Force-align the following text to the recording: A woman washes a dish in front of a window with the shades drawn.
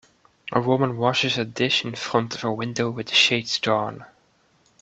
A 0.51 0.59
woman 0.59 0.97
washes 0.97 1.37
a 1.37 1.45
dish 1.45 1.85
in 1.85 1.93
front 1.93 2.33
of 2.33 2.43
a 2.43 2.51
window 2.51 2.89
with 2.89 3.09
the 3.09 3.13
shades 3.13 3.59
drawn. 3.59 4.03